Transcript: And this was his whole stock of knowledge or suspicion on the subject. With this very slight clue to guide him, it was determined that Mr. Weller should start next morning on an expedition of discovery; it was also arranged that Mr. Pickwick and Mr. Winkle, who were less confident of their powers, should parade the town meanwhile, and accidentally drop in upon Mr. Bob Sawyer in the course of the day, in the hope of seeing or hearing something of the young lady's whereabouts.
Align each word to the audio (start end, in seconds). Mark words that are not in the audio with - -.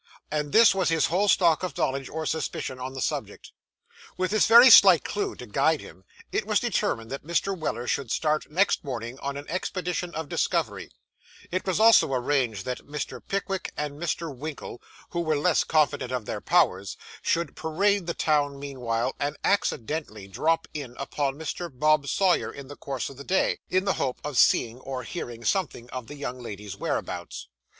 And 0.31 0.51
this 0.51 0.73
was 0.73 0.89
his 0.89 1.05
whole 1.05 1.27
stock 1.27 1.61
of 1.61 1.77
knowledge 1.77 2.09
or 2.09 2.25
suspicion 2.25 2.79
on 2.79 2.95
the 2.95 3.01
subject. 3.01 3.51
With 4.17 4.31
this 4.31 4.47
very 4.47 4.71
slight 4.71 5.03
clue 5.03 5.35
to 5.35 5.45
guide 5.45 5.79
him, 5.79 6.05
it 6.31 6.47
was 6.47 6.59
determined 6.59 7.11
that 7.11 7.23
Mr. 7.23 7.55
Weller 7.55 7.85
should 7.85 8.09
start 8.09 8.49
next 8.49 8.83
morning 8.83 9.19
on 9.19 9.37
an 9.37 9.45
expedition 9.47 10.15
of 10.15 10.27
discovery; 10.27 10.89
it 11.51 11.67
was 11.67 11.79
also 11.79 12.11
arranged 12.15 12.65
that 12.65 12.87
Mr. 12.87 13.21
Pickwick 13.27 13.73
and 13.77 14.01
Mr. 14.01 14.35
Winkle, 14.35 14.81
who 15.11 15.19
were 15.19 15.37
less 15.37 15.63
confident 15.63 16.11
of 16.11 16.25
their 16.25 16.41
powers, 16.41 16.97
should 17.21 17.55
parade 17.55 18.07
the 18.07 18.15
town 18.15 18.59
meanwhile, 18.59 19.13
and 19.19 19.37
accidentally 19.43 20.27
drop 20.27 20.67
in 20.73 20.95
upon 20.97 21.35
Mr. 21.35 21.69
Bob 21.71 22.07
Sawyer 22.07 22.51
in 22.51 22.69
the 22.69 22.75
course 22.75 23.11
of 23.11 23.17
the 23.17 23.23
day, 23.23 23.59
in 23.69 23.85
the 23.85 23.93
hope 24.01 24.19
of 24.23 24.35
seeing 24.35 24.79
or 24.79 25.03
hearing 25.03 25.45
something 25.45 25.87
of 25.91 26.07
the 26.07 26.15
young 26.15 26.39
lady's 26.41 26.75
whereabouts. 26.75 27.49